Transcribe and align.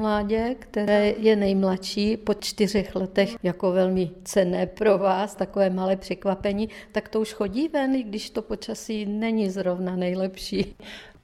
mládě, 0.00 0.56
které 0.58 1.14
je 1.18 1.36
nejmladší 1.36 2.16
po 2.16 2.34
čtyřech 2.34 2.96
letech 2.96 3.36
jako 3.42 3.72
velmi 3.72 4.10
cené 4.24 4.66
pro 4.66 4.98
vás, 4.98 5.34
takové 5.34 5.70
malé 5.70 5.96
překvapení, 5.96 6.68
tak 6.92 7.08
to 7.08 7.20
už 7.20 7.32
chodí 7.32 7.68
ven, 7.68 7.94
i 7.94 8.02
když 8.02 8.30
to 8.30 8.42
počasí 8.42 9.06
není 9.06 9.50
zrovna 9.50 9.96
nejlepší. 9.96 10.74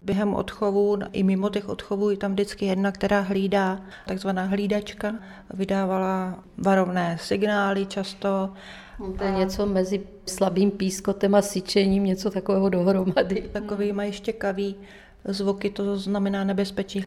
Během 0.03 0.35
odchovu 0.35 0.99
i 1.13 1.23
mimo 1.23 1.49
těch 1.49 1.69
odchovů 1.69 2.11
je 2.11 2.17
tam 2.17 2.33
vždycky 2.33 2.67
jedna, 2.67 2.93
která 2.93 3.21
hlídá, 3.21 3.81
takzvaná 4.07 4.45
hlídačka, 4.45 5.15
vydávala 5.55 6.45
varovné 6.59 7.19
signály 7.21 7.87
často. 7.87 8.53
To 9.19 9.25
je 9.25 9.31
něco 9.31 9.67
mezi 9.67 10.07
slabým 10.27 10.71
pískotem 10.71 11.35
a 11.35 11.43
syčením, 11.43 12.05
něco 12.05 12.31
takového 12.31 12.69
dohromady. 12.69 13.49
Takový 13.53 13.93
mají 13.93 14.13
štěkavý 14.13 14.77
zvuky, 15.25 15.71
to 15.71 15.99
znamená 15.99 16.45
nebezpečí. 16.45 17.05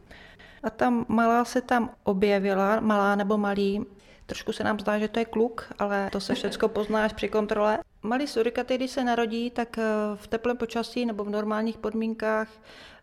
A 0.62 0.70
tam 0.70 1.04
malá 1.08 1.44
se 1.44 1.60
tam 1.60 1.90
objevila, 2.04 2.80
malá 2.80 3.16
nebo 3.16 3.38
malý, 3.38 3.86
Trošku 4.30 4.52
se 4.52 4.64
nám 4.64 4.80
zdá, 4.80 4.98
že 4.98 5.08
to 5.08 5.18
je 5.18 5.24
kluk, 5.24 5.72
ale 5.78 6.08
to 6.12 6.20
se 6.20 6.34
všechno 6.34 6.68
poznáš 6.68 7.12
při 7.12 7.28
kontrole. 7.28 7.78
Malý 8.02 8.26
surikaty, 8.26 8.76
když 8.76 8.90
se 8.90 9.04
narodí, 9.04 9.50
tak 9.50 9.78
eh, 9.78 9.82
v 10.14 10.26
teplém 10.26 10.56
počasí 10.56 11.06
nebo 11.06 11.24
v 11.24 11.30
normálních 11.30 11.78
podmínkách 11.78 12.48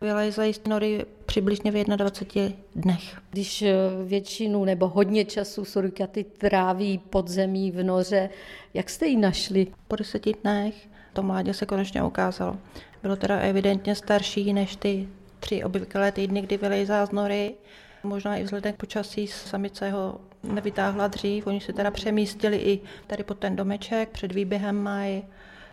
vylézají 0.00 0.54
z 0.54 0.60
nory 0.68 1.06
přibližně 1.26 1.70
v 1.70 1.84
21 1.84 2.56
dnech. 2.74 3.20
Když 3.30 3.62
eh, 3.62 3.74
většinu 4.04 4.64
nebo 4.64 4.88
hodně 4.88 5.24
času 5.24 5.64
surikaty 5.64 6.24
tráví 6.24 6.98
pod 6.98 7.28
zemí 7.28 7.70
v 7.70 7.82
noře, 7.82 8.30
jak 8.74 8.90
jste 8.90 9.06
ji 9.06 9.16
našli? 9.16 9.66
Po 9.88 9.96
deseti 9.96 10.34
dnech 10.42 10.88
to 11.12 11.22
mládě 11.22 11.54
se 11.54 11.66
konečně 11.66 12.02
ukázalo. 12.02 12.56
Bylo 13.02 13.16
teda 13.16 13.38
evidentně 13.38 13.94
starší 13.94 14.52
než 14.52 14.76
ty 14.76 15.08
tři 15.40 15.64
obvyklé 15.64 16.12
týdny, 16.12 16.42
kdy 16.42 16.56
vylejzá 16.56 17.06
z 17.06 17.12
nory. 17.12 17.54
Možná 18.02 18.36
i 18.36 18.44
vzhledem 18.44 18.72
k 18.72 18.76
počasí 18.76 19.26
samice 19.26 19.90
ho 19.90 20.20
nevytáhla 20.42 21.06
dřív. 21.06 21.46
Oni 21.46 21.60
se 21.60 21.72
teda 21.72 21.90
přemístili 21.90 22.56
i 22.56 22.80
tady 23.06 23.24
pod 23.24 23.38
ten 23.38 23.56
domeček, 23.56 24.08
před 24.08 24.32
výběhem 24.32 24.82
mají 24.82 25.24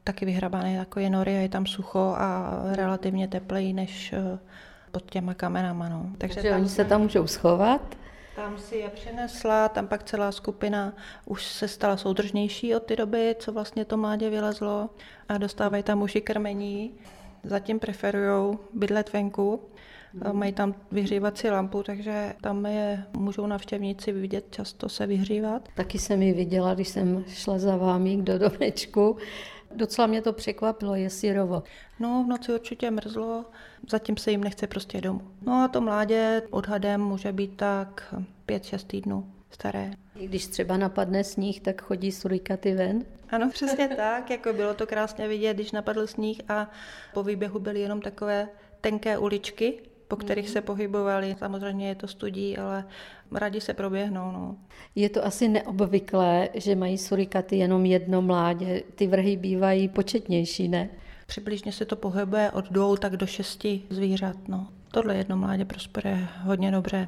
taky 0.03 0.25
vyhrabané 0.25 0.77
takové 0.77 1.09
nory 1.09 1.37
a 1.37 1.39
je 1.39 1.49
tam 1.49 1.65
sucho 1.65 2.15
a 2.17 2.59
relativně 2.71 3.27
teplej 3.27 3.73
než 3.73 4.13
eh, 4.13 4.39
pod 4.91 5.11
těma 5.11 5.33
kamenama. 5.33 5.89
No. 5.89 6.09
Takže, 6.17 6.35
Takže 6.35 6.55
oni 6.55 6.69
se 6.69 6.85
tam 6.85 7.01
můžou 7.01 7.27
schovat? 7.27 7.97
Tam 8.35 8.57
si 8.57 8.75
je 8.75 8.89
přinesla, 8.89 9.69
tam 9.69 9.87
pak 9.87 10.03
celá 10.03 10.31
skupina 10.31 10.93
už 11.25 11.45
se 11.45 11.67
stala 11.67 11.97
soudržnější 11.97 12.75
od 12.75 12.83
té 12.83 12.95
doby, 12.95 13.35
co 13.39 13.51
vlastně 13.51 13.85
to 13.85 13.97
mládě 13.97 14.29
vylezlo 14.29 14.89
a 15.29 15.37
dostávají 15.37 15.83
tam 15.83 16.01
už 16.01 16.15
i 16.15 16.21
krmení. 16.21 16.93
Zatím 17.45 17.79
preferují 17.79 18.57
bydlet 18.73 19.13
venku, 19.13 19.59
Mají 20.31 20.53
tam 20.53 20.75
vyhřívací 20.91 21.49
lampu, 21.49 21.83
takže 21.83 22.33
tam 22.41 22.65
je 22.65 23.05
můžou 23.17 23.47
navštěvníci 23.47 24.11
vidět, 24.11 24.45
často 24.49 24.89
se 24.89 25.07
vyhřívat. 25.07 25.69
Taky 25.75 25.99
jsem 25.99 26.21
ji 26.21 26.33
viděla, 26.33 26.73
když 26.73 26.87
jsem 26.87 27.23
šla 27.27 27.57
za 27.57 27.77
vámi 27.77 28.17
do 28.17 28.39
domečku. 28.39 29.17
Docela 29.75 30.07
mě 30.07 30.21
to 30.21 30.33
překvapilo, 30.33 30.95
je 30.95 31.09
syrovo. 31.09 31.63
No, 31.99 32.23
v 32.23 32.27
noci 32.27 32.53
určitě 32.53 32.91
mrzlo, 32.91 33.45
zatím 33.89 34.17
se 34.17 34.31
jim 34.31 34.43
nechce 34.43 34.67
prostě 34.67 35.01
domů. 35.01 35.21
No 35.41 35.53
a 35.63 35.67
to 35.67 35.81
mládě 35.81 36.41
odhadem 36.49 37.01
může 37.01 37.31
být 37.31 37.57
tak 37.57 38.15
5-6 38.47 38.87
týdnů 38.87 39.31
staré. 39.55 39.91
I 40.15 40.27
když 40.27 40.47
třeba 40.47 40.77
napadne 40.77 41.23
sníh, 41.23 41.61
tak 41.61 41.81
chodí 41.81 42.11
surikaty 42.11 42.73
ven? 42.73 43.05
Ano, 43.29 43.49
přesně 43.49 43.87
tak, 43.95 44.29
jako 44.29 44.53
bylo 44.53 44.73
to 44.73 44.87
krásně 44.87 45.27
vidět, 45.27 45.53
když 45.53 45.71
napadl 45.71 46.07
sníh 46.07 46.41
a 46.49 46.71
po 47.13 47.23
výběhu 47.23 47.59
byly 47.59 47.79
jenom 47.79 48.01
takové 48.01 48.47
tenké 48.81 49.17
uličky, 49.17 49.79
po 50.07 50.15
kterých 50.15 50.49
se 50.49 50.61
pohybovali. 50.61 51.35
Samozřejmě 51.39 51.87
je 51.87 51.95
to 51.95 52.07
studí, 52.07 52.57
ale 52.57 52.85
rádi 53.31 53.61
se 53.61 53.73
proběhnou. 53.73 54.31
No. 54.31 54.57
Je 54.95 55.09
to 55.09 55.25
asi 55.25 55.47
neobvyklé, 55.47 56.49
že 56.53 56.75
mají 56.75 56.97
surikaty 56.97 57.55
jenom 57.55 57.85
jedno 57.85 58.21
mládě. 58.21 58.83
Ty 58.95 59.07
vrhy 59.07 59.37
bývají 59.37 59.87
početnější, 59.87 60.67
ne? 60.67 60.89
Přibližně 61.27 61.71
se 61.71 61.85
to 61.85 61.95
pohybuje 61.95 62.51
od 62.51 62.71
dvou 62.71 62.95
tak 62.95 63.17
do 63.17 63.25
šesti 63.25 63.81
zvířat. 63.89 64.47
No. 64.47 64.67
Tohle 64.91 65.15
jedno 65.15 65.37
mládě 65.37 65.65
prosperuje 65.65 66.27
hodně 66.43 66.71
dobře. 66.71 67.07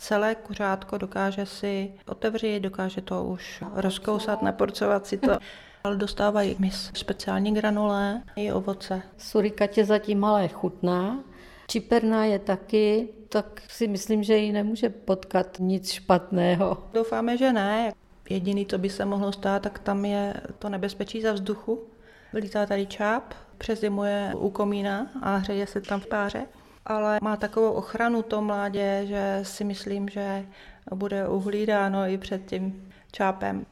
Celé 0.00 0.34
kuřátko 0.34 0.98
dokáže 0.98 1.46
si 1.46 1.92
otevřít, 2.06 2.60
dokáže 2.60 3.00
to 3.00 3.24
už 3.24 3.64
rozkousat, 3.74 4.42
neporcovat 4.42 5.06
si 5.06 5.18
to. 5.18 5.38
Ale 5.84 5.96
dostávají 5.96 6.56
mis 6.58 6.90
speciální 6.94 7.54
granulé 7.54 8.22
i 8.36 8.52
ovoce. 8.52 9.02
Surikatě 9.18 9.84
zatím 9.84 10.20
malé 10.20 10.48
chutná, 10.48 11.24
Čiperná 11.70 12.24
je 12.24 12.38
taky, 12.38 13.08
tak 13.28 13.62
si 13.68 13.88
myslím, 13.88 14.22
že 14.22 14.36
ji 14.36 14.52
nemůže 14.52 14.88
potkat 14.88 15.56
nic 15.58 15.90
špatného. 15.90 16.78
Doufáme, 16.92 17.36
že 17.36 17.52
ne. 17.52 17.92
Jediný, 18.30 18.66
co 18.66 18.78
by 18.78 18.90
se 18.90 19.04
mohlo 19.04 19.32
stát, 19.32 19.62
tak 19.62 19.78
tam 19.78 20.04
je 20.04 20.34
to 20.58 20.68
nebezpečí 20.68 21.22
za 21.22 21.32
vzduchu. 21.32 21.84
Vylítá 22.32 22.66
tady 22.66 22.86
čáp, 22.86 23.34
přezimuje 23.58 24.32
u 24.36 24.50
komína 24.50 25.06
a 25.22 25.36
hřeje 25.36 25.66
se 25.66 25.80
tam 25.80 26.00
v 26.00 26.06
páře. 26.06 26.46
Ale 26.86 27.18
má 27.22 27.36
takovou 27.36 27.70
ochranu 27.70 28.22
to 28.22 28.42
mládě, 28.42 29.02
že 29.06 29.40
si 29.42 29.64
myslím, 29.64 30.08
že 30.08 30.46
bude 30.94 31.28
uhlídáno 31.28 32.06
i 32.06 32.18
před 32.18 32.46
tím 32.46 32.92
čápem. 33.12 33.66